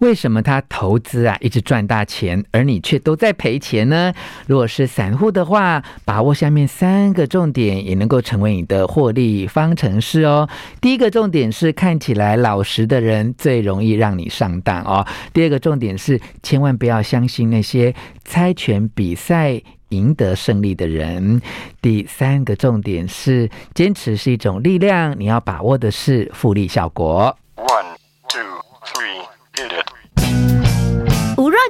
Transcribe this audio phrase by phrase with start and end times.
[0.00, 4.12] 为什么他投资啊一直赚大钱，而你却都在赔钱呢？
[4.46, 10.48] 如果是散户的话，把握下面三个重点，也能够成为你的获利方程式哦。
[10.80, 15.06] 第一个重点是看起来老实的人最容易让你上当哦。
[15.34, 17.94] 第二个重点是千万不要相信那些
[18.24, 19.60] 猜拳比赛
[19.90, 21.42] 赢得胜利的人。
[21.82, 27.36] 第三个重点是坚持是一种力量，你要把握的是复利效果。
[27.56, 27.99] One,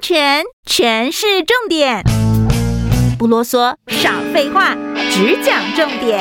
[0.01, 2.03] 全全是，重点，
[3.19, 4.75] 不啰嗦，少废话，
[5.11, 6.19] 只讲重点。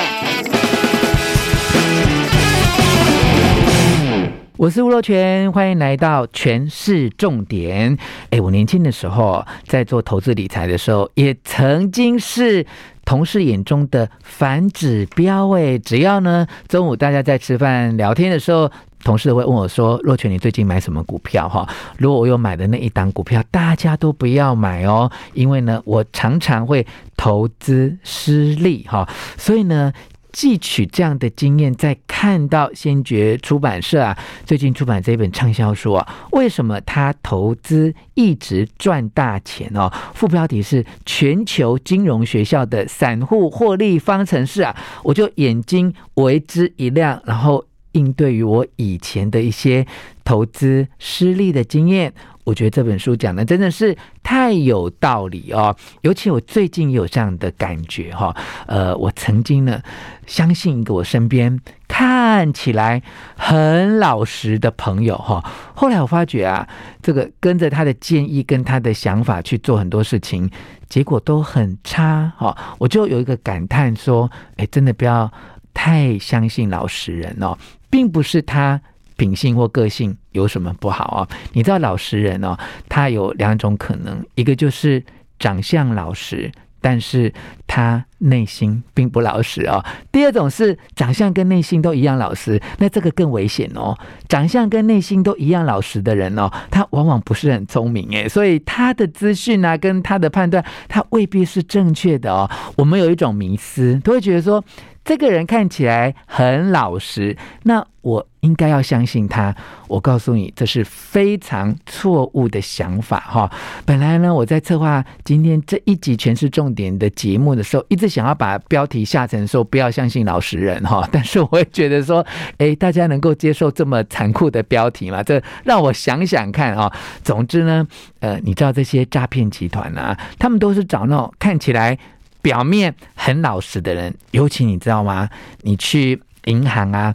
[4.57, 7.97] 我是吴若全，欢迎来到全市重点。
[8.31, 12.65] 哎，我年轻的时候在做投资理财的时候，也曾经是
[13.09, 15.49] 同事眼中的反指标。
[15.49, 18.71] 哎，只要呢中午大家在吃饭聊天的时候。
[19.01, 21.47] 同事会问我说：“若泉，你最近买什么股票？
[21.47, 21.65] 哈，
[21.97, 29.07] 如果我有买的那一档股票，大家都不要买哦，因为呢，我常常会投资失利，哈。
[29.37, 29.93] 所以呢，
[30.31, 39.91] 汲取这样的经验，在看到先觉出版社啊最近出版这一本畅销书啊，为什么他投资一直赚大钱哦？
[40.13, 47.65] 副标题是“全球金融学校的散户获利方程式”啊，我就眼睛为之一亮，然后。
[47.93, 49.83] 应对于我以前的一些
[50.23, 52.13] 投资失利的经验，
[52.49, 55.75] 我觉得这本书讲的真的是太有道理哦。
[56.01, 59.79] 尤其我最近有这样的感觉哈，呃，我曾经呢
[60.25, 63.03] 相信一个我身边看起来
[63.35, 65.43] 很老实的朋友哈，
[65.75, 66.67] 后来我发觉啊，
[67.03, 70.49] 这个跟着他的建议跟他的想法去做很多事情，
[70.89, 72.57] 结果都很差哈。
[72.79, 75.31] 我就有一个感叹说，哎，真的不要
[75.73, 77.55] 太相信老实人哦。
[77.91, 78.79] 并不是他
[79.19, 81.27] 品性或个性有什么不好啊？
[81.51, 82.57] 你知道老实人哦，
[82.87, 85.03] 他有两种可能，一个就是
[85.37, 87.31] 长相老实，但是
[87.67, 89.83] 他内心并不老实哦。
[90.11, 93.97] 第二种是长相跟内心都一样老实，那这个更危险哦。
[94.29, 102.49] 长相跟内心都一样老实的人哦，他往往不是很聪明诶，所以他的资讯啊，跟他的判断，他未必是正确的哦。
[102.77, 104.63] 我们有一种迷思，都会觉得说。
[105.09, 109.55] 这个人看起来很老实，那我应该要相信他。
[109.87, 113.51] 我告诉你，这是非常错误的想法哈。
[113.87, 122.23] 本来呢，我在策划今天这一集全是重点的节目的时候，一直想要把标题下成说“不要相信老实人”哈， 但是我会觉得说，
[122.59, 125.23] 诶，大家能够接受这么残酷的标题吗？
[125.23, 126.93] 这让我想想看啊。
[127.23, 127.83] 总之呢，
[128.19, 131.97] 呃，你知道这些诈骗集团啊，他们都是找那种看起来。
[132.41, 135.29] 表面很老实的人，尤其你知道吗？
[135.61, 137.13] 你去银行啊，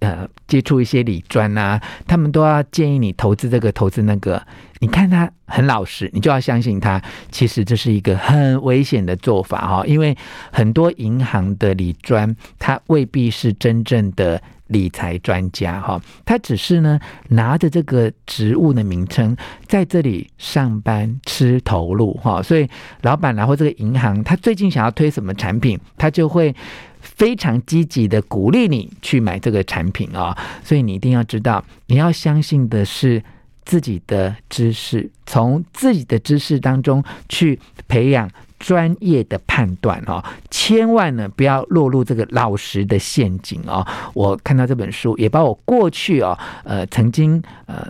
[0.00, 4.42] 呃，接触一些理专啊，他们都要建议你投资这个、投资那个。
[4.80, 7.02] 你看他很老实，你就要相信他。
[7.30, 10.16] 其实这是一个很危险的做法哈，因为
[10.52, 14.40] 很多银行的理专，他未必是真正的。
[14.68, 16.98] 理财专家哈，他只是呢
[17.28, 19.36] 拿着这个职务的名称
[19.66, 22.68] 在这里上班吃头路哈，所以
[23.02, 26.54] 老板然后这个银行他最近想要推什么产品，他就会
[27.00, 33.22] 非常积极的鼓励你去买这个产品啊，所以你一定要知道，你要相信的是
[33.64, 38.30] 自己的知识，从自己的知识当中去培养。
[38.58, 43.86] 专业的判断哦，千万呢不要落入这个老实的陷阱哦。
[44.14, 47.86] 我看到这本书，也把我过去哦，呃，曾经呃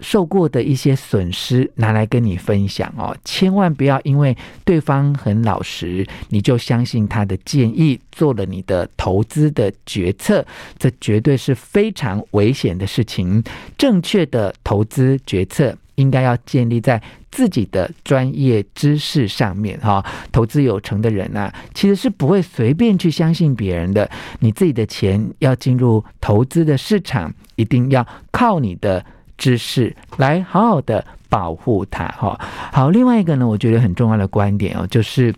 [0.00, 3.16] 受过的一些损失拿来跟你分享哦。
[3.24, 10.44] 千万不要因为对方很老实，你就相信他的建议，做了你的投资的决策，
[10.76, 13.42] 这绝对是非常危险的事情。
[13.78, 15.76] 正确的投资决策。
[16.02, 24.10] 应该要建立在自己的专业知识上面哈，投资有成的人啊，其实是不会随便去相信别人的。
[24.40, 29.02] 你自己的钱要进入投资的市场，一定要靠你的
[29.38, 32.38] 知识来好好的保护它哈。
[32.72, 35.32] 好，另外一个呢，我觉得很重要的观点哦，就是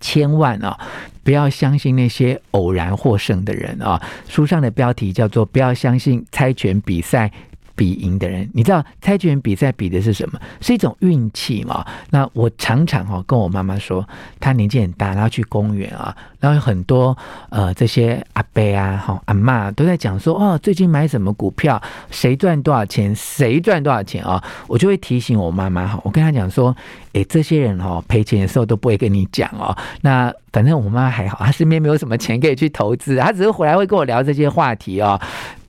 [0.00, 0.78] 千万啊，
[1.22, 4.02] 不要相信那些偶然获胜的人啊。
[4.28, 7.30] 书上的标题叫做“不要相信猜拳比赛”。
[7.78, 10.40] 比赢的人，你知道猜拳比赛比的是什么？
[10.60, 11.86] 是一种运气嘛？
[12.10, 14.04] 那我常常哈跟我妈妈说，
[14.40, 17.16] 她年纪很大，然后去公园啊，然后有很多
[17.50, 21.80] 呃这些阿伯啊、哈阿嬷都在讲说哦，最近买什么股票，
[22.10, 24.42] 谁赚多少钱，谁赚多少钱啊？
[24.66, 26.76] 我就会提醒我妈妈哈，我跟她讲说，
[27.12, 29.76] 诶，这些人哈赔钱的时候都不会跟你讲哦。
[30.00, 35.20] 那反正我妈还好，她身边没有什么钱可以去投资，她只是回来会跟我聊这些话题哦。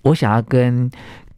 [0.02, 0.90] 我想要跟。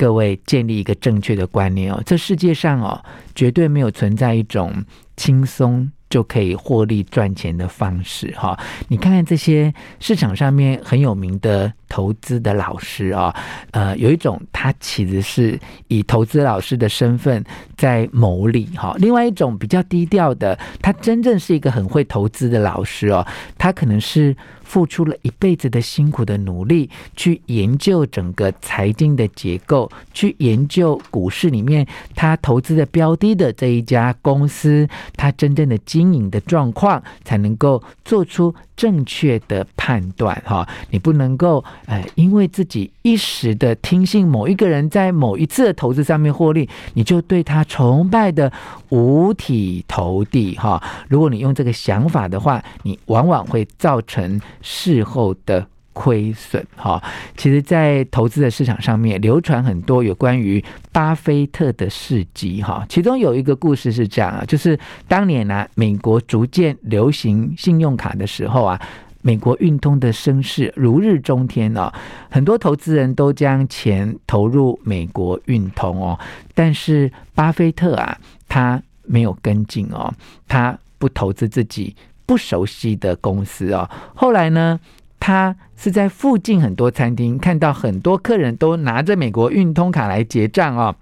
[0.02, 3.00] 各位建立一个正确的观念哦，这世界上哦，
[3.36, 4.84] 绝对没有存在一种
[5.16, 5.92] 轻松。
[6.10, 8.60] 就可以获利赚钱的方式哈，
[8.90, 13.36] 你看看这些市场上面很有名的投资的老师啊，
[13.72, 15.60] 呃，有一种他其实是
[15.90, 17.44] 以投资老师的身份
[17.76, 23.28] 在谋利哈，另外一种比较低调的，他真正是一个很会投资的老师哦，
[23.58, 24.34] 他可能是。
[24.72, 31.86] 付出了一辈子的辛苦的努力，去研究整个财经的结构，去研究股市里面
[32.16, 40.42] 他投资的标的的这一家公司，他真正的经营的状况，才能够做出正确的判断。
[40.46, 48.52] 哈，你不能够呃，因为自己一时的听信某一个人在某一次的投资上面获利，你就对他崇拜的
[48.90, 50.56] 五体投地。
[50.56, 54.40] 哈，如果你用这个想法的话，你往往会造成。
[54.62, 57.02] 事后的亏损，哈，
[57.36, 68.80] 其实，在投资的市场上面流传很多有关于巴菲特的事迹，哈，其中有一个故事是这样啊，就是当年呢，美国逐渐流行信用卡的时候啊，
[69.22, 71.92] 美国运通的声势如日中天哦，
[72.30, 76.20] 很多投资人都将钱投入美国运通哦，
[76.54, 80.14] 但是巴菲特啊，他没有跟进哦，
[80.48, 81.96] 他不投资自己。
[82.24, 84.80] 不熟悉的公司哦，后来呢，
[85.20, 90.96] 他是在附近很多餐厅看到很多客人都拿着美国运通卡来结账哦，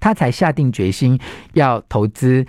[0.00, 1.16] 他才下定决心
[1.52, 2.44] 要投资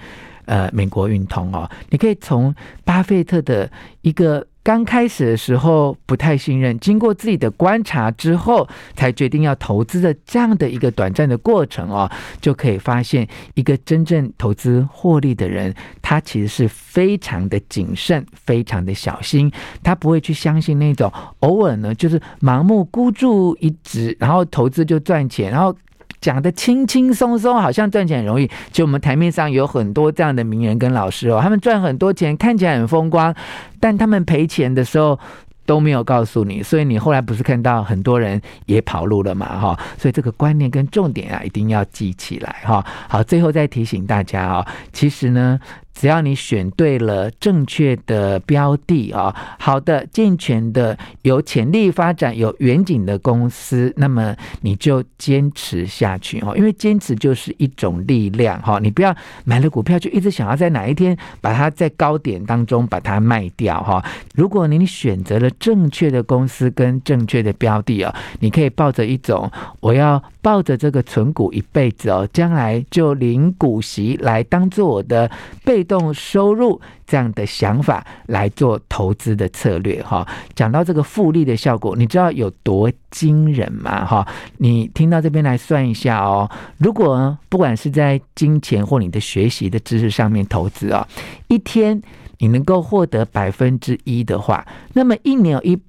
[0.45, 1.69] 呃美国运通哦。
[1.91, 3.69] 你可以从巴菲特的
[4.01, 4.47] 一个。
[4.65, 12.09] 刚开始的时候不太信任，经过自己的观察之后，才决定要投资的这样的一个短暂的过程哦，
[12.41, 15.71] 就可以发现一个真正投资获利的人，
[16.01, 19.51] 他其实是非常的谨慎，非常的小心，
[19.83, 25.75] 他不会去相信那种偶尔呢就是盲目孤注一掷，然后投资就赚钱，然后。
[26.21, 28.49] 讲得轻轻松松，好像赚钱很容易。
[28.71, 33.33] 就我们台面上有很多这样的名人跟老师哦，他们赚很多钱，看起来很风光，
[33.79, 35.19] 但他们赔钱的时候
[35.65, 36.63] 都没有告诉你。
[36.63, 39.59] 所以你后来不是看到很多人也跑路了嘛？
[39.59, 42.85] 哈，所以这个观念跟重点啊，一定要记起来哈。
[43.07, 45.59] 好，最后再提醒大家哦，其实呢。
[45.95, 58.77] 只要你选对了正确的标的啊，好的、健全的、有潜力发展、有远景的公司，那么你就坚持下去哦，因为坚持就是一种力量哈。
[58.79, 59.15] 你不要
[59.45, 64.03] 买了股票就一直想要在哪一天把它在高点当中把它卖掉哈。
[64.35, 69.49] 如果你选择了正确的公司跟正确的标的啊，你可以抱着一种
[69.79, 75.31] 我要抱着这个存股一辈子哦，将来就领股息来当做我的
[75.63, 80.27] 被动收入这样的想法来做投资的策略哈。
[80.53, 84.03] 讲到这个复利的效果，你知道有多惊人吗？
[84.03, 84.27] 哈，
[84.57, 86.49] 你听到这边来算一下哦。
[86.79, 91.07] 如果不管是在金钱或你的学习的知识上面投资啊，
[91.47, 92.01] 一天
[92.39, 95.79] 你能够获得百分之一的话，那么一年有一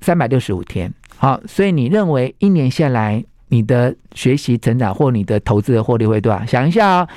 [0.00, 0.92] 三百六十五天。
[1.16, 6.46] 好，所以你认为一年下来你的学习成长或你的投资的获利会多少？
[6.46, 7.08] 想一下哦。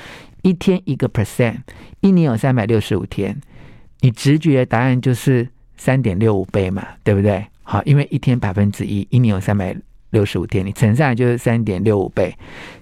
[0.42, 1.58] 一天一个 percent，
[2.00, 3.40] 一年有三百六十五天，
[4.00, 7.46] 你直觉答案就是三点六五倍嘛，对不对？
[7.62, 9.74] 好，因为一天百分之一，一年有三百
[10.10, 12.36] 六十五天，你乘上来就是三点六五倍。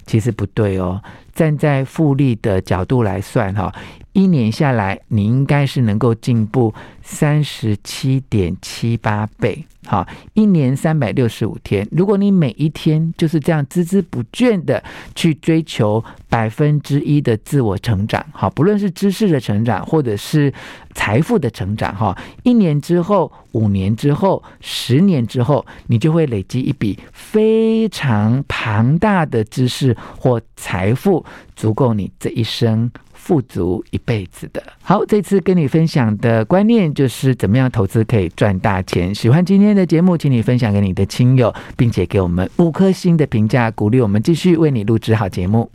[0.07, 1.01] 其实不对哦，
[1.35, 3.73] 站在复利的角度来算哈，
[4.13, 9.65] 一年下来你应该是能够进步三十七点七八倍。
[9.87, 14.83] 好，一年三百六十五天，如果你每一天就是这样孜孜不倦的
[15.15, 20.53] 去追求百分之一的自我成长，好，不论是知识的成长或者是
[20.95, 31.25] 财富的成长，哈，一年之后、五年之后、十年之后，你就会累积一笔非常庞大的知识或财富，
[31.57, 32.91] 足够你这一生。
[33.21, 34.63] 富足一辈子的。
[34.83, 39.15] 好，这次跟你分享的观念就是怎么样投资可以赚大钱。
[39.15, 45.71] 喜欢今天的节目，请你分享给你的亲友，并且给我们五颗星的评价，鼓励我们继续为你录制好节目。